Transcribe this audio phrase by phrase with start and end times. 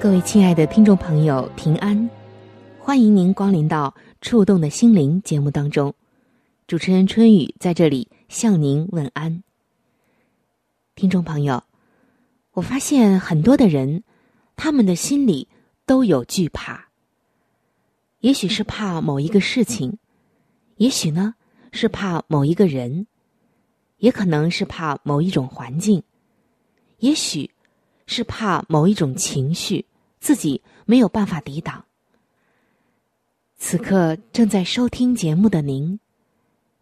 [0.00, 2.08] 各位亲爱的听众朋友，平安！
[2.78, 5.94] 欢迎您光临到《触动的心灵》节目当中。
[6.66, 9.42] 主持人春雨在这里向您问安，
[10.94, 11.62] 听众朋友，
[12.52, 14.02] 我发现很多的人，
[14.56, 15.46] 他们的心里
[15.84, 16.88] 都有惧怕。
[18.20, 19.98] 也许是怕某一个事情，
[20.76, 21.34] 也许呢
[21.72, 23.06] 是怕某一个人，
[23.98, 26.02] 也可能是怕某一种环境，
[27.00, 27.50] 也许
[28.06, 29.84] 是怕某一种情绪，
[30.20, 31.84] 自己没有办法抵挡。
[33.56, 35.98] 此刻正在收听节目的您。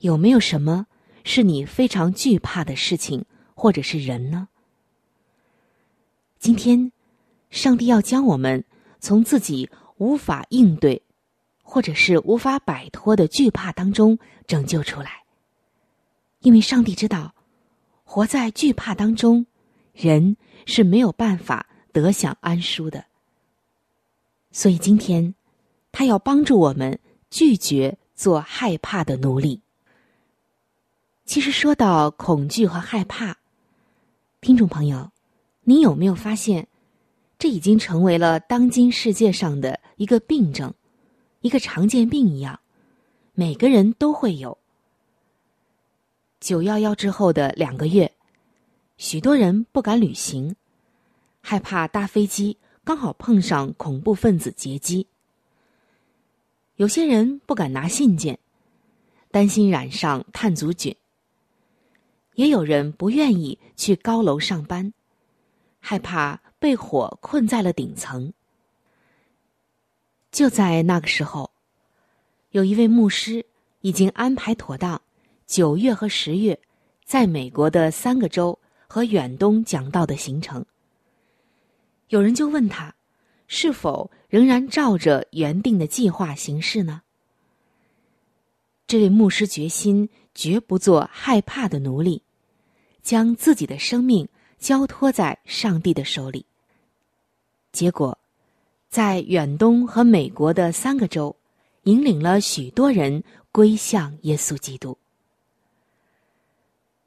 [0.01, 0.87] 有没有什么
[1.25, 4.47] 是你非常惧怕的事情，或者是人呢？
[6.39, 6.93] 今天，
[7.51, 8.65] 上帝要将我们
[9.01, 11.03] 从自己无法应对，
[11.65, 15.25] 或者是无法摆脱的惧怕当中拯救出来。
[16.39, 17.35] 因为上帝知道，
[18.05, 19.47] 活在惧怕当中，
[19.93, 23.08] 人是没有办法得享安舒的。
[24.51, 25.35] 所以今天，
[25.93, 26.99] 他要帮助我们
[27.31, 29.61] 拒绝做害怕的奴隶。
[31.25, 33.37] 其实说到恐惧和害怕，
[34.41, 35.11] 听众朋友，
[35.65, 36.67] 您有没有发现，
[37.39, 40.73] 这已经成为了当今世界上的一个病症，
[41.43, 42.59] 一个常见病一样，
[43.35, 44.57] 每个人都会有。
[46.41, 48.11] 九幺幺之后的两个月，
[48.97, 50.57] 许多人不敢旅行，
[51.43, 52.57] 害怕搭飞机
[52.89, 55.05] 刚好碰上恐怖分子劫机；
[56.77, 58.39] 有些人不敢拿信件，
[59.31, 60.97] 担心染上炭疽菌。
[62.37, 64.95] 也有人不愿意去高楼上班，
[65.81, 68.33] 害怕被火困在了顶层。
[70.33, 71.51] 就在那个时候，
[72.53, 73.45] 有一位牧师
[73.83, 74.99] 已经安排妥当，
[75.47, 76.59] 九月和十月
[77.05, 80.65] 在美国的三个州和远东讲道的行程。
[82.09, 82.95] 有人就问他，
[83.47, 87.03] 是否仍然照着原定的计划行事呢？
[88.87, 92.23] 这位牧师决心绝不做害怕的奴隶。
[93.01, 96.45] 将自己的生命交托在上帝的手里。
[97.73, 98.19] 结果，
[98.91, 101.35] 在远东和美国的三个州，
[101.85, 104.99] 引领了许多人归向耶稣基督。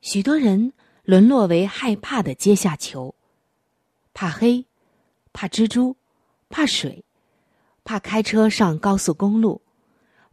[0.01, 0.73] 许多人
[1.03, 3.13] 沦落为害怕的阶下囚，
[4.11, 4.65] 怕黑，
[5.33, 5.95] 怕蜘蛛，
[6.49, 7.03] 怕水，
[7.83, 9.61] 怕开车上高速公路，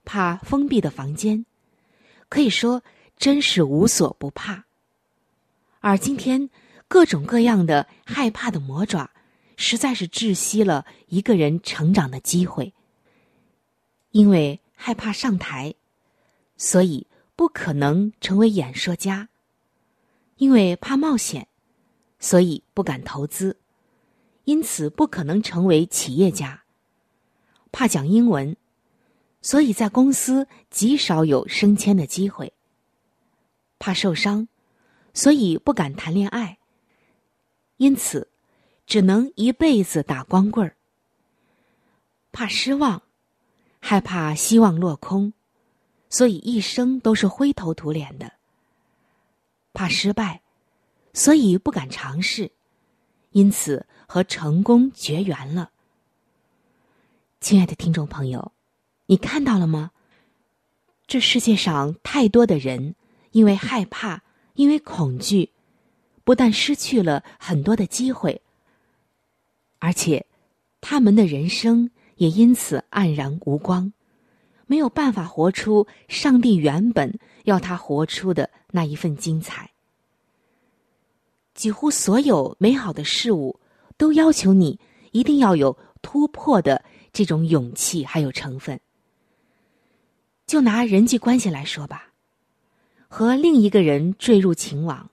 [0.05, 1.45] 怕封闭的房间，
[2.29, 2.83] 可以说
[3.17, 4.65] 真是无所不怕。
[5.81, 6.51] 而今天，
[6.89, 9.11] 各种各样的害怕的魔爪，
[9.57, 12.75] 实在是窒息了一个人成长的机会。
[14.11, 15.75] 因为害怕上台，
[16.57, 19.29] 所以不可能成为演说家；
[20.37, 21.47] 因为怕冒险，
[22.19, 23.57] 所以不敢投资，
[24.49, 26.63] 因此不可能成为企业家；
[27.71, 28.57] 怕讲英文，
[29.43, 32.51] 所以在公司极少有升迁的机会；
[33.79, 34.49] 怕受伤。
[35.13, 36.57] 所以不敢谈恋爱，
[37.77, 38.31] 因此
[38.87, 40.77] 只能一辈子打光棍儿。
[42.33, 43.03] 怕失望，
[43.81, 45.35] 害怕希望落空，
[46.09, 48.33] 所以一生都是灰头土脸的。
[49.75, 50.41] 怕失败，
[51.13, 52.53] 所以不敢尝试，
[53.39, 55.71] 因此和成功绝缘了。
[57.41, 58.51] 亲爱的听众朋友，
[59.07, 59.93] 你看到了吗？
[61.07, 62.97] 这世界上太多的人
[63.31, 64.23] 因为害怕。
[64.55, 65.53] 因为恐惧，
[66.25, 68.43] 不但失去了很多的机会，
[69.79, 70.27] 而且
[70.81, 73.93] 他们的人生也因此黯然无光，
[74.67, 79.71] 没有办法活出上帝原本要他活出的那一份精彩。
[81.59, 83.59] 几乎所有美好的事物
[83.97, 84.79] 都要求你
[85.11, 88.81] 一定要有突破的这种勇气，还有成分。
[90.47, 92.13] 就拿人际关系来说吧，
[93.09, 95.11] 和另一个人坠入情网，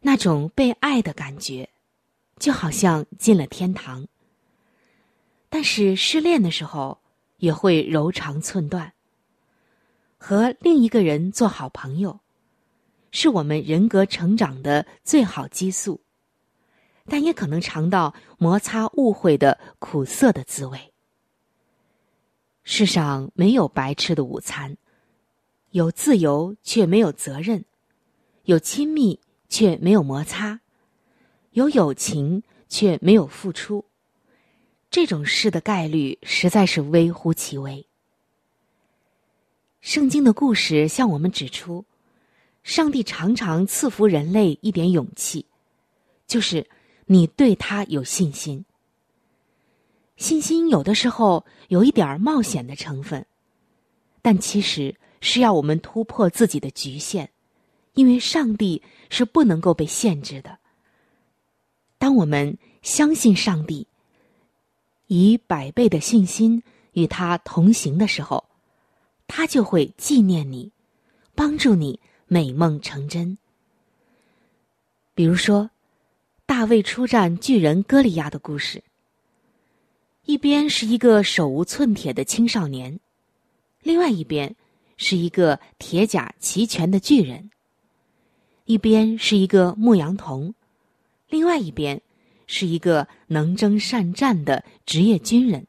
[0.00, 1.68] 那种被爱的感觉，
[2.38, 4.08] 就好像进了天堂。
[5.50, 6.98] 但是失恋的时候，
[7.36, 8.90] 也会柔肠寸断。
[10.16, 12.20] 和另一个人做好朋友，
[13.12, 16.00] 是我们人格成长的最好激素，
[17.06, 20.92] 但也可能尝到摩擦误会的苦涩的滋味。
[22.64, 24.76] 世上没有白吃的午餐，
[25.70, 27.64] 有自由却没有责任，
[28.44, 30.60] 有亲密却没有摩擦，
[31.50, 33.84] 有友情却没有付出。
[34.90, 37.86] 这种事的概率实在是微乎其微。
[39.80, 41.84] 圣经的故事向我们指出，
[42.62, 45.44] 上帝常常赐福人类一点勇气，
[46.26, 46.68] 就是
[47.06, 48.64] 你对他有信心。
[50.16, 53.26] 信心有的时候有一点冒险的成分，
[54.20, 57.28] 但其实是要我们突破自己的局限，
[57.94, 58.80] 因为上帝
[59.10, 60.58] 是不能够被限制的。
[61.98, 63.86] 当我们相信上帝，
[65.08, 66.62] 以百倍的信心
[66.92, 68.44] 与他同行的时候，
[69.26, 70.70] 他就会纪念你，
[71.34, 71.98] 帮助你
[72.32, 73.36] 美梦成真。
[75.14, 75.68] 比如说，
[76.46, 78.82] 大卫出战巨人歌利亚的故事。
[80.24, 82.98] 一边是一个手无寸铁的青少年，
[83.82, 84.56] 另外一边
[84.96, 87.50] 是一个铁甲齐全的巨人；
[88.64, 90.54] 一边是一个牧羊童，
[91.28, 92.00] 另外一边
[92.46, 95.64] 是一个能征善战的职业军人；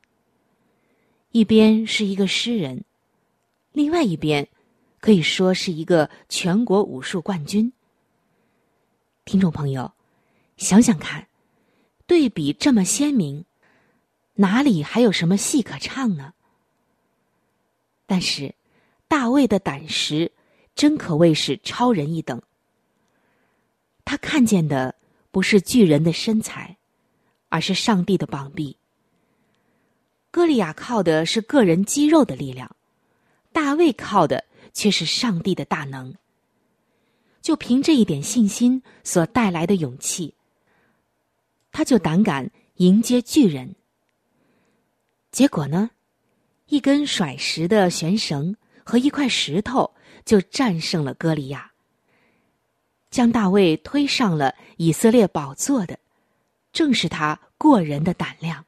[1.34, 2.86] 一边是一个诗人，
[3.74, 4.48] 另外一边
[5.04, 7.74] 可以说是一个全国武术冠军。
[9.26, 9.92] 听众朋友，
[10.56, 11.28] 想想看，
[12.08, 13.44] 对比这么鲜明。
[14.36, 16.34] 哪里还有什么戏可唱呢？
[18.06, 18.56] 但是，
[19.10, 20.32] 大卫的胆识
[20.74, 22.42] 真可谓是超人一等。
[24.06, 24.96] 他看见的
[25.32, 26.78] 不是巨人的身材，
[27.50, 28.78] 而是上帝的膀臂。
[30.32, 32.74] 歌利亚靠的是个人肌肉的力量，
[33.52, 36.16] 大卫靠的却是上帝的大能。
[37.42, 40.34] 就凭这一点信心所带来的勇气，
[41.72, 43.76] 他就胆敢迎接巨人。
[45.32, 45.90] 结果呢？
[46.68, 49.94] 一根甩石的悬绳和一块石头
[50.24, 51.72] 就战胜了歌利亚，
[53.12, 56.00] 将大卫推上了以色列宝座的，
[56.72, 58.66] 正是他过人的胆量。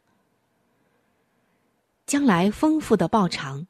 [2.05, 3.65] 将来丰富的报偿，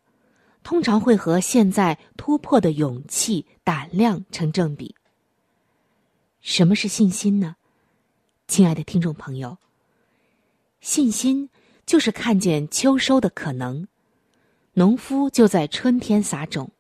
[0.66, 4.96] 通常会和现在突破的勇气、胆量成正比。
[6.42, 7.56] 什么是信心呢？
[8.48, 9.58] 亲爱的听众朋友，
[10.82, 11.50] 信心。
[11.86, 13.88] 就是看见秋收的可能，
[14.74, 16.72] 农夫就在春天撒种。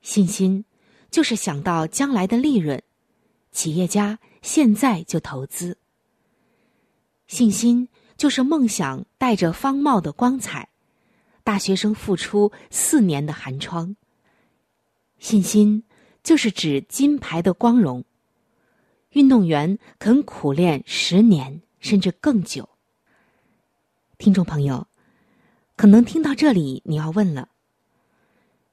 [0.00, 0.64] 信心
[1.10, 2.82] 就是想到将来的利润，
[3.52, 5.76] 企业家现在就投资。
[7.26, 10.70] 信心就是梦想带着方茂的光彩，
[11.48, 13.96] 大学生付出四年的寒窗。
[15.18, 15.82] 信心
[16.22, 18.04] 就是指金牌的光荣，
[19.12, 22.68] 运动员肯苦练十年甚至更久。
[24.18, 24.88] 听众朋友，
[25.74, 27.48] 可能听到这里，你要问了：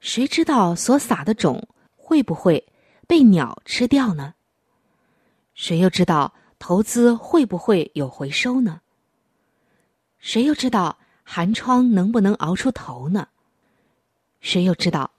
[0.02, 2.68] 谁知道所撒的种会不会
[3.08, 4.34] 被鸟吃掉呢？
[5.54, 8.82] 谁又知道投资会不会有回收呢？
[10.20, 13.28] 谁又知道寒窗能不能熬出头呢？
[14.40, 15.12] 谁又知道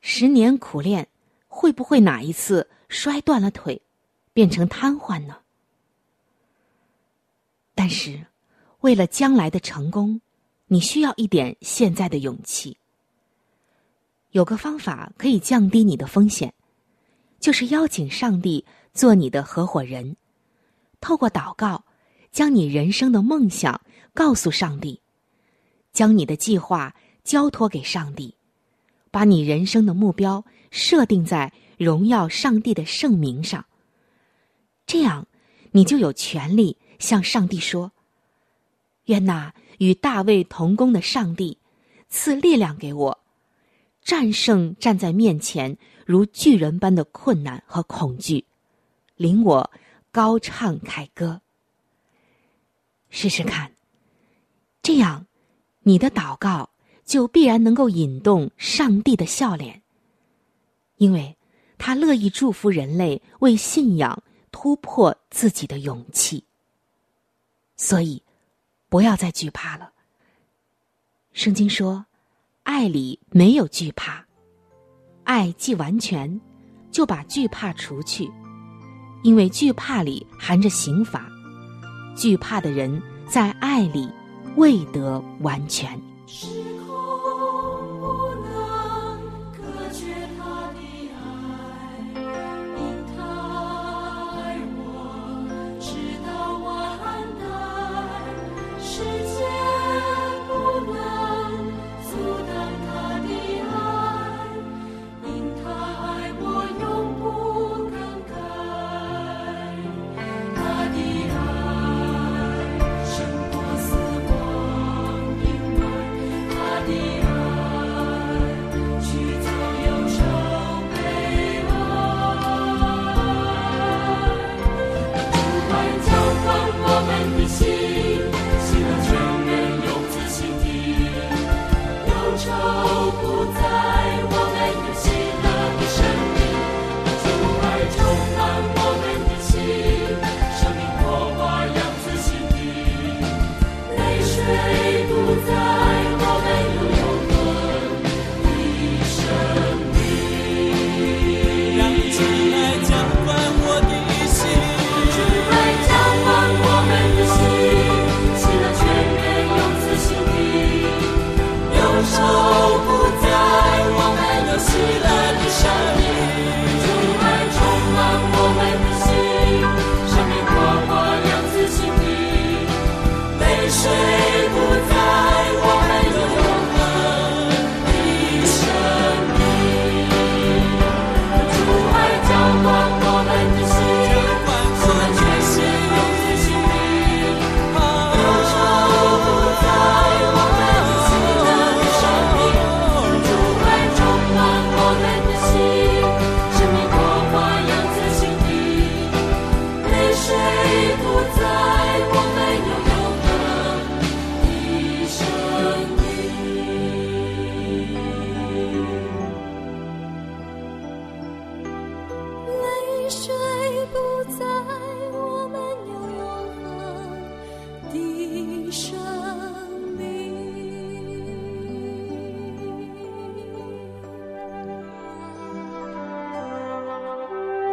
[0.00, 1.08] 十年苦练
[1.48, 3.82] 会不会哪一次摔断了腿，
[4.32, 5.38] 变成瘫痪呢？
[7.74, 8.26] 但是。
[8.80, 10.20] 为了将来的成功，
[10.66, 12.76] 你需要一点现在的勇气。
[14.32, 16.52] 有个方法可以降低你的风险，
[17.40, 20.18] 就是邀请上帝做你的合伙人，
[21.00, 21.82] 透过祷告，
[22.30, 23.80] 将你人生的梦想
[24.12, 25.00] 告诉上帝，
[25.94, 28.34] 将你的计划交托给上帝，
[29.10, 33.64] 把你人生的目标设定在荣耀上帝的圣名上。
[34.86, 35.26] 这样，
[35.70, 37.92] 你就有权利向上帝说。
[39.06, 41.58] 愿那与大卫同工的上帝
[42.08, 43.20] 赐力量给我，
[44.02, 48.44] 战胜站在面前如巨人般的困难和恐惧，
[49.16, 49.70] 领我
[50.10, 51.40] 高唱凯歌。
[53.10, 53.70] 试试看，
[54.82, 55.26] 这样
[55.84, 56.70] 你的祷告
[57.04, 59.82] 就必然能够引动上帝的笑脸，
[60.96, 61.36] 因为
[61.78, 66.44] 他乐意祝福人类为信仰突破自己的勇气。
[67.76, 68.22] 所以
[68.88, 69.92] 不要再惧怕了。
[71.32, 72.06] 圣经说
[72.62, 74.24] ：“爱里没有惧怕，
[75.24, 76.40] 爱既完全，
[76.90, 78.30] 就把惧怕除去，
[79.22, 81.28] 因为惧怕里含着刑罚。
[82.16, 84.08] 惧怕的人在爱里
[84.56, 85.88] 未得完全。”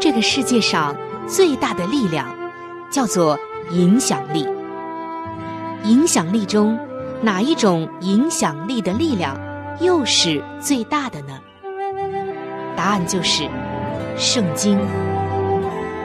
[0.01, 0.95] 这个世界上
[1.27, 2.25] 最大的力量，
[2.89, 3.37] 叫做
[3.69, 4.47] 影响力。
[5.83, 6.75] 影响力中，
[7.21, 9.37] 哪一种影响力的力量
[9.79, 11.39] 又是最大的呢？
[12.75, 13.47] 答案就是
[14.17, 14.79] 圣经。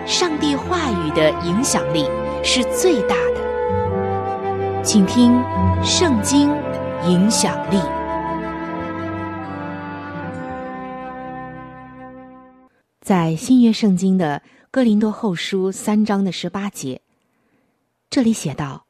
[0.04, 2.04] 上帝话语的影响力
[2.44, 4.82] 是最大的。
[4.82, 5.32] 请听
[5.82, 6.50] 《圣经
[7.06, 7.78] 影响力》。
[13.06, 17.00] 在新约圣经的哥林多后书三章的十八节，
[18.10, 18.84] 这里写道：“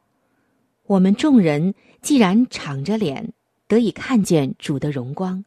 [0.88, 3.35] 我们众人既然敞着脸
[3.68, 5.44] 得以看见主的荣光，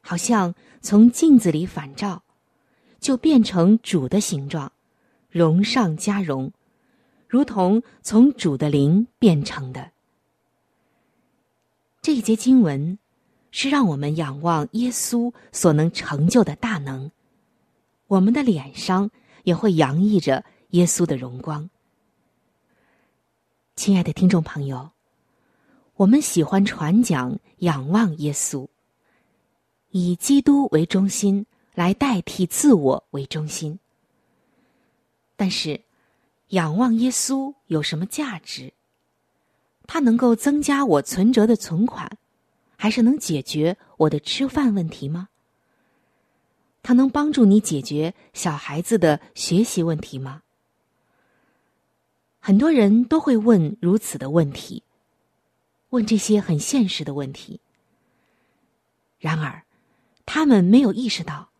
[0.00, 2.22] 好像从镜子里反照，
[3.00, 4.70] 就变成主的形状，
[5.28, 6.52] 荣上加荣，
[7.26, 9.90] 如同从主的灵变成的。”
[12.00, 12.96] 这一节经文
[13.50, 17.10] 是让我们仰望耶稣所能成就的大能。
[18.12, 19.10] 我们的脸上
[19.42, 21.70] 也会洋溢着耶稣的荣光。
[23.74, 24.90] 亲爱的听众朋友，
[25.94, 28.68] 我们喜欢传讲仰望耶稣，
[29.92, 33.78] 以基督为中心来代替自我为中心。
[35.34, 35.80] 但是，
[36.48, 38.74] 仰望耶稣有什么价值？
[39.86, 42.18] 它能够增加我存折的存款，
[42.76, 45.30] 还是能解决我的吃饭问题吗？
[46.82, 50.42] 它能帮助你解决小孩子的学习问题吗？
[52.40, 54.82] 很多人都会问如此的问题，
[55.90, 57.60] 问这些很现实的问题。
[59.20, 59.62] 然而，
[60.26, 61.50] 他们没有意识到，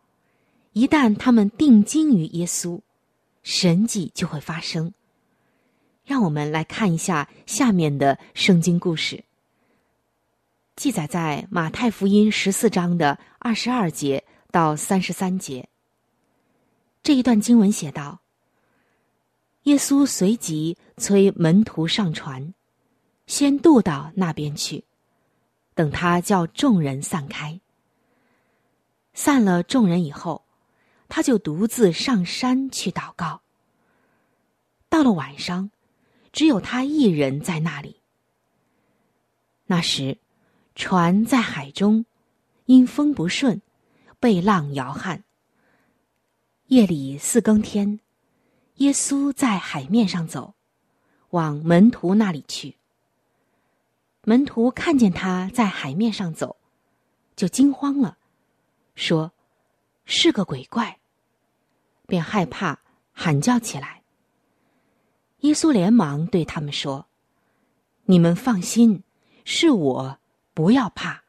[0.72, 2.80] 一旦他们定睛于耶稣，
[3.44, 4.92] 神迹就会发生。
[6.04, 9.22] 让我们来看一下下面的圣经故事，
[10.74, 14.24] 记载在马太福音十四章的二十二节。
[14.52, 15.70] 到三十三节，
[17.02, 18.20] 这一段经文写道
[19.64, 22.52] ：“耶稣随即催门徒上船，
[23.26, 24.84] 先渡到那边去，
[25.74, 27.58] 等他叫众人散开。
[29.14, 30.44] 散了众人以后，
[31.08, 33.40] 他就独自上山去祷告。
[34.90, 35.70] 到了晚上，
[36.30, 38.02] 只有他一人在那里。
[39.64, 40.18] 那时，
[40.74, 42.04] 船在海中，
[42.66, 43.62] 因风不顺，
[44.22, 45.24] 被浪摇撼。
[46.68, 47.98] 夜里四更天，
[48.76, 50.54] 耶稣在海面上走，
[51.30, 52.76] 往门徒那里去。
[54.22, 56.56] 门徒看见他在海面上走，
[57.34, 58.16] 就惊慌了，
[58.94, 59.32] 说
[60.06, 61.00] ：“是个鬼怪。”
[62.06, 62.78] 便害怕，
[63.10, 64.04] 喊叫起来。
[65.40, 67.08] 耶稣连忙对他们说
[68.06, 69.02] ：“你们放心，
[69.44, 70.18] 是我，
[70.54, 71.24] 不要怕。”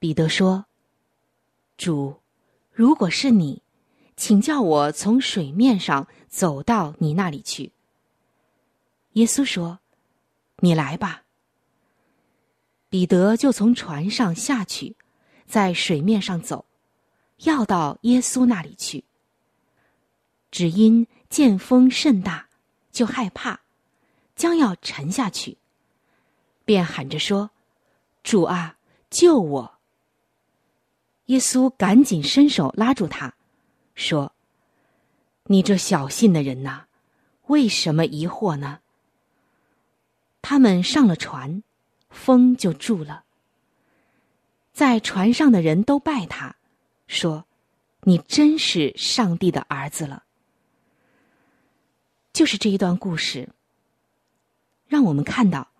[0.00, 0.66] 彼得说
[1.82, 2.20] ：“主，
[2.70, 3.60] 如果是你，
[4.16, 7.72] 请叫我从水面上走到你那里去。”
[9.14, 9.80] 耶稣说。
[10.58, 11.24] 你来吧。
[12.88, 14.94] 彼得就从船上下去，
[15.44, 16.64] 在水面上走，
[17.38, 19.02] 要到耶稣那里去。
[20.52, 22.46] 只因见风甚大，
[22.92, 23.58] 就害怕，
[24.36, 25.58] 将要沉下去，
[26.64, 27.50] 便喊着说
[28.22, 28.78] ：“主啊，
[29.10, 29.78] 救我！”
[31.32, 33.32] 耶稣赶紧伸手拉住他，
[33.94, 34.34] 说
[35.48, 36.84] ：“你这小信的人呐，
[37.46, 38.80] 为什么疑惑呢？”
[40.42, 41.62] 他们上了船，
[42.10, 43.24] 风就住了。
[44.74, 46.54] 在船上的人都拜他，
[47.06, 47.46] 说
[48.04, 50.24] ：“你真是上帝的儿子了。”
[52.34, 53.48] 就是这一段故事，
[54.86, 55.70] 让我们看到，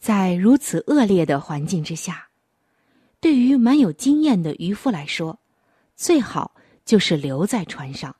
[0.00, 2.27] 在如此恶劣的环境之下，
[3.20, 5.40] 对于蛮有经验的渔夫来说，
[5.96, 8.14] 最好就是留在船上。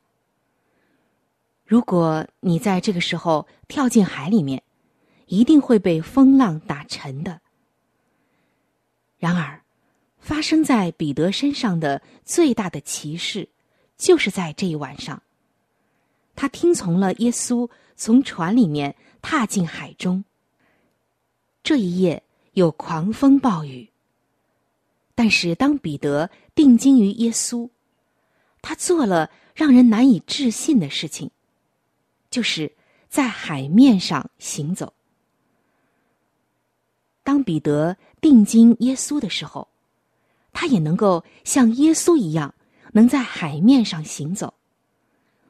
[1.65, 4.63] 如果你在这个时候跳进海里面，
[5.27, 7.41] 一定会被风浪打沉的。
[9.17, 9.61] 然而，
[10.17, 13.49] 发生在彼得身上的最大的奇事，
[13.97, 15.21] 就是在这一晚上，
[16.35, 20.23] 他听从了耶稣从船里面踏进海中。
[21.61, 23.88] 这一夜有狂风暴雨，
[25.19, 27.69] 但是当彼得定睛于耶稣，
[28.61, 31.29] 他做了让人难以置信的事情，
[32.31, 32.71] 就是
[33.09, 34.93] 在海面上行走。
[37.21, 39.67] 当彼得定睛耶稣的时候，
[40.53, 42.55] 他也能够像耶稣一样，
[42.93, 44.53] 能在海面上行走，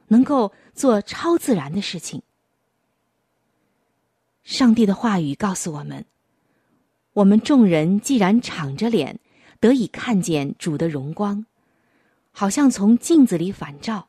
[0.08, 2.20] 能够做超自然的事情。
[4.42, 6.04] 上帝的话语告诉我们：
[7.12, 9.20] 我们众人既然敞着脸
[9.60, 11.44] 得以看见主的荣光，
[12.32, 14.08] 好像从镜子里反照，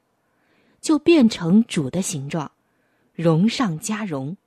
[0.80, 2.52] 就变成主的形状，
[3.14, 4.38] 荣上加荣。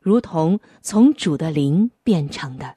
[0.00, 2.76] 如同从主的灵变成的，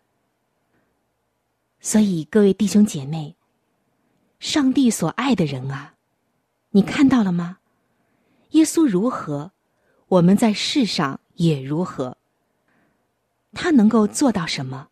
[1.80, 3.38] 所以各位弟兄姐妹，
[4.42, 5.96] 上帝所爱的人啊，
[6.72, 7.60] 你看到了吗？
[8.50, 9.54] 耶稣如何，
[10.10, 12.18] 我们在世上也如何。
[13.54, 14.90] 他能够做到什么，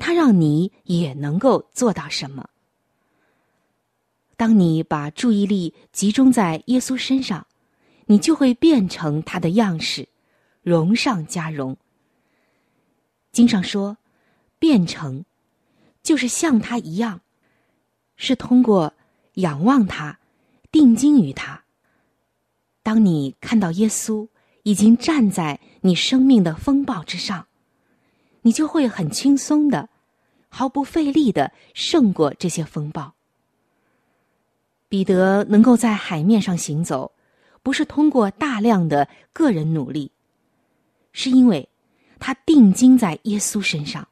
[0.00, 2.48] 他让你也能够做到什么。
[4.36, 7.46] 当你把注意力集中在耶稣身上，
[8.06, 10.08] 你就会变成他的样式。
[10.62, 11.76] 荣上加荣。
[13.32, 13.96] 经上说，
[14.58, 15.24] 变成，
[16.02, 17.20] 就是像他一样，
[18.16, 18.92] 是通过
[19.34, 20.18] 仰望他，
[20.72, 21.62] 定睛于他。
[22.82, 24.26] 当你看到耶稣
[24.62, 27.46] 已经站在你生命的风暴之上，
[28.42, 29.88] 你就会很轻松的，
[30.48, 33.14] 毫不费力的胜过这些风暴。
[34.88, 37.12] 彼得能够在海面上行走，
[37.62, 40.10] 不是通过大量的个人努力。
[41.12, 41.68] 是因为
[42.18, 44.08] 他定睛在耶稣身上，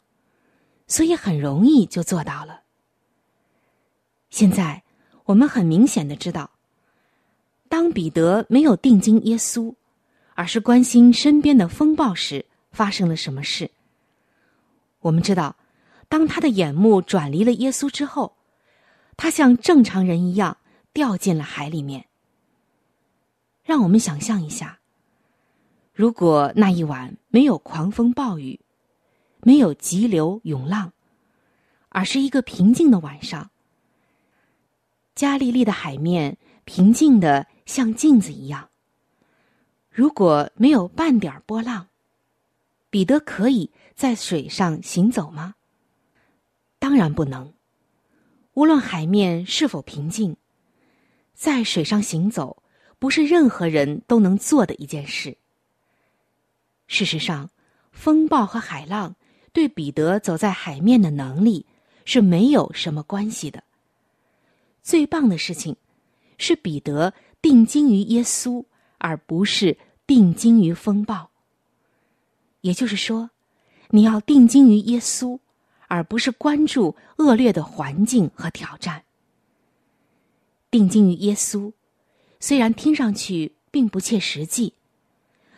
[0.86, 2.62] 所以很容易就做到了。
[4.30, 4.82] 现在
[5.24, 6.50] 我们很明显的知道，
[7.68, 9.74] 当彼得没有定睛耶稣，
[10.34, 13.70] 而是关心身边的风暴时，发生了什么事。
[15.08, 15.56] 我们知道，
[16.10, 18.36] 当他的眼目转离了耶稣之后，
[19.16, 20.58] 他像正常人一样
[20.92, 22.04] 掉进了海里面。
[23.64, 24.80] 让我们想象一下。
[25.94, 28.60] 如果那一晚没有狂风暴雨，
[29.40, 30.92] 没有急流涌浪，
[31.88, 33.50] 而是一个平静的晚上，
[35.14, 38.68] 加利利的海面平静的像镜子一样。
[39.90, 41.88] 如果没有半点波浪，
[42.90, 45.56] 彼得可以在水上行走吗？
[46.78, 47.52] 当然不能。
[48.54, 50.36] 无论海面是否平静，
[51.34, 52.62] 在水上行走
[53.00, 55.36] 不是任何人都能做的一件事。
[56.86, 57.50] 事实上，
[57.90, 59.16] 风暴和海浪
[59.52, 61.66] 对彼得走在海面的能力
[62.04, 63.64] 是没有什么关系的。
[64.80, 65.74] 最棒的事情
[66.38, 68.64] 是彼得定睛于耶稣，
[68.98, 71.32] 而不是定睛于风暴。
[72.60, 73.30] 也就是说，
[73.90, 75.38] 你要定睛于耶稣，
[75.86, 79.04] 而不是关注恶劣的环境和挑战。
[80.70, 81.72] 定睛于耶稣，
[82.40, 84.74] 虽然听上去并不切实际，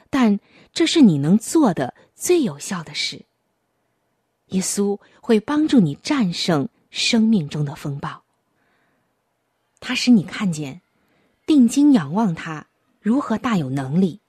[0.09, 0.39] 但
[0.73, 3.25] 这是你能做的最有效的事。
[4.49, 8.23] 耶稣会帮助你战胜生命中的风暴。
[9.81, 10.83] 他使你看见，
[11.47, 12.67] 定睛仰望他
[13.01, 14.21] 如何大有能力。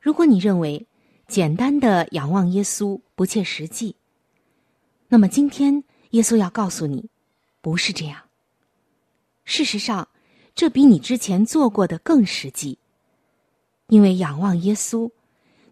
[0.00, 0.86] 如果你认为
[1.34, 3.96] 简单的仰望耶稣不切实际，
[5.08, 7.10] 那么今天耶稣要告诉你，
[7.60, 8.22] 不是这样。
[9.44, 10.06] 事实上，
[10.54, 12.78] 这比你之前做过的更实际。
[13.88, 15.10] 因为仰望耶稣，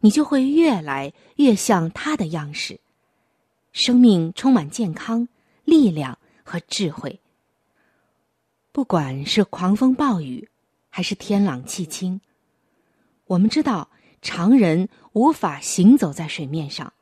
[0.01, 2.81] 你就会越来越像他的样式，
[3.71, 5.29] 生命充满健康、
[5.65, 7.21] 力量和智慧。
[8.73, 10.49] 不管是狂风暴雨，
[10.91, 12.21] 还是天朗气清，
[13.27, 13.89] 我们知道
[14.23, 16.93] 常人无法行走在水面上。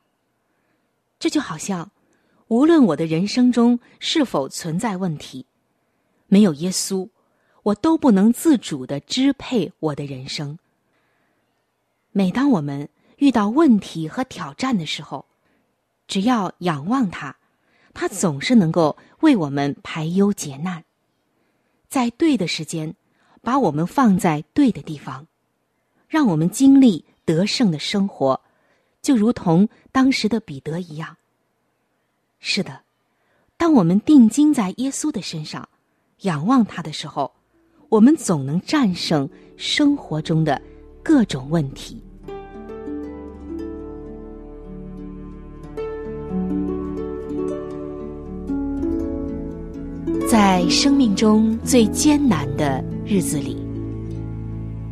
[1.21, 1.91] 这就好像，
[2.49, 5.47] 无论我的人生中是否存在问题，
[6.27, 7.09] 没有耶稣，
[7.63, 10.59] 我都不能自主的支配我的人生。
[12.11, 15.27] 每当我们遇到问题和挑战的时候，
[16.09, 17.37] 只要仰望他，
[17.93, 20.83] 他总是能够为我们排忧解难。
[21.89, 22.95] 在对的时间，
[23.43, 25.27] 把我们放在对的地方，
[26.09, 28.41] 让我们经历得胜的生活，
[29.01, 31.17] 就如同当时的彼得一样。
[32.41, 32.81] 是的，
[33.57, 35.69] 当我们定睛在耶稣的身上，
[36.23, 37.33] 仰望他的时候，
[37.89, 40.61] 我们总能战胜生活中的
[41.05, 42.03] 各种问题。
[50.29, 53.57] 在生命中最艰难的日子里，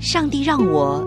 [0.01, 1.07] 上帝让我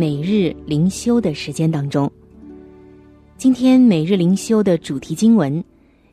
[0.00, 2.08] 每日灵修的时间当中。
[3.36, 5.64] 今天每日灵修的主题经文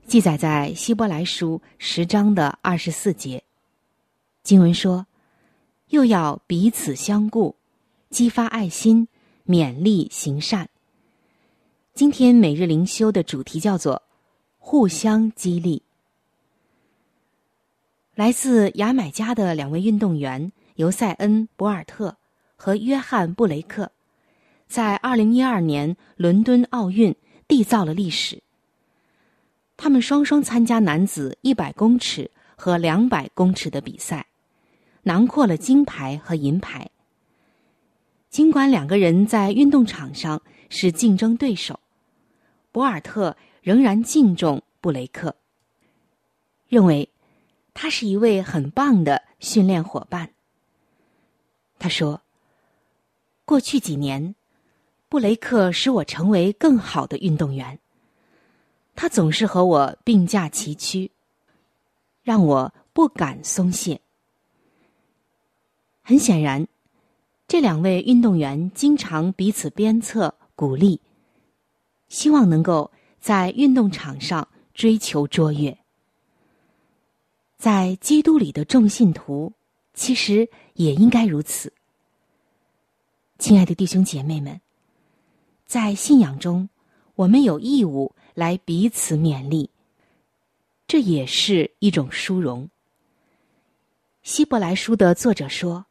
[0.07, 3.43] 记载在希伯来书十章的二十四节。
[4.41, 5.05] 经文说
[5.89, 7.55] ：“又要彼此相顾，
[8.09, 9.07] 激发爱心，
[9.45, 10.67] 勉励行善。”
[11.93, 14.01] 今天每日灵修的主题叫做
[14.57, 15.83] “互相激励”。
[18.15, 20.51] 来自牙买加的两位运动员。
[20.77, 22.17] 尤塞恩·博尔特
[22.65, 23.91] 和约翰·布雷克
[24.67, 27.15] 在二零一二年伦敦奥运
[27.47, 28.41] 缔造了历史。
[29.77, 34.25] 他们双双参加男子一百公尺和两百公尺的比赛，
[35.03, 36.89] 囊括了金牌和银牌。
[38.31, 41.79] 尽管两个人在运动场上是竞争对手，
[42.71, 45.35] 博尔特仍然敬重布雷克，
[46.67, 47.07] 认为
[47.75, 50.31] 他是一位很棒的训练伙伴。
[51.77, 52.23] 他说
[53.45, 54.35] ：“过去几年，
[55.07, 57.79] 布雷克使我成为更好的运动员。
[58.95, 61.11] 他总是和我并驾齐驱，
[62.23, 64.01] 让我不敢松懈。
[66.01, 66.67] 很显然，
[67.47, 70.99] 这两位运动员经常彼此鞭策、鼓励，
[72.07, 75.77] 希望能够在运动场上追求卓越。
[77.57, 79.53] 在基督里的众信徒。”
[79.97, 81.71] 其实也应该如此，
[83.37, 84.61] 亲爱的弟兄姐妹们，
[85.65, 86.69] 在信仰中，
[87.15, 89.69] 我们有义务来彼此勉励，
[90.87, 92.69] 这也是一种殊荣。
[94.23, 95.85] 希伯来书的作者说：“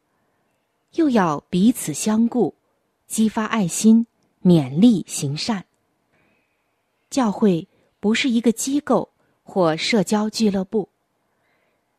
[0.95, 2.55] 又要彼此相顾，
[3.07, 4.07] 激发爱心，
[4.43, 5.65] 勉励行善。”
[7.11, 7.67] 教会
[7.99, 10.89] 不是一个机构或社交俱乐部。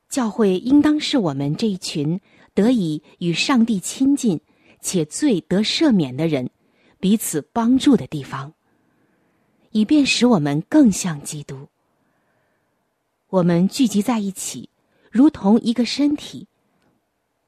[0.08, 2.20] 教会应当是我们这一群
[2.52, 4.40] 得以与上帝亲近
[4.86, 6.48] 且罪得赦免的人，
[7.00, 8.54] 彼此帮助的地方，
[9.72, 11.66] 以便使我们更像基督。
[13.28, 14.70] 我们聚集在一起，
[15.10, 16.46] 如同一个身体，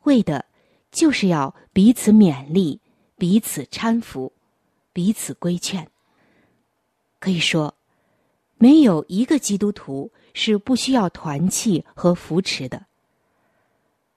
[0.02, 0.44] 为的
[0.90, 2.80] 就是要彼此勉励、
[3.16, 4.32] 彼此搀扶、
[4.92, 5.88] 彼此规劝。
[7.20, 7.72] 可以说，
[8.56, 12.86] 没有一个基督徒是不需要团契和扶持的。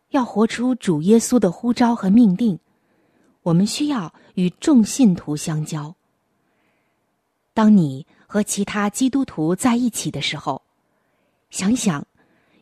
[0.09, 2.59] 要活出主耶稣的呼召和命定，
[3.43, 5.95] 我们需要与众信徒相交。
[7.53, 10.61] 当你和其他基督徒在一起的时候，
[11.49, 12.05] 想想，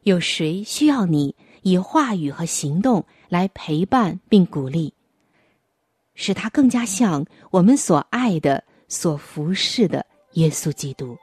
[0.03, 4.93] 有谁需要你以话语和行动来陪伴并鼓励，
[6.15, 11.17] 使他更加像我们所爱的、所服侍的耶稣基督？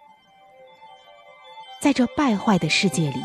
[1.81, 3.21] 在这败坏的世界里，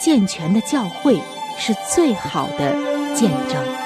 [0.00, 1.20] 健全的教会。
[1.58, 3.85] 是最好的见证。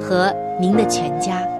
[0.00, 1.55] 和您的全家。